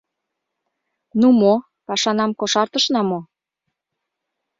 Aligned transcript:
—Ну 1.19 1.27
мо, 1.39 1.53
пашанам 1.87 2.31
кошартышна 2.39 3.01
мо? 3.09 3.19